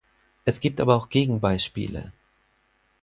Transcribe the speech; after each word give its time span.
Es 0.45 0.59
gibt 0.61 0.81
aber 0.81 0.95
auch 0.95 1.09
Gegenbeispiele. 1.09 2.11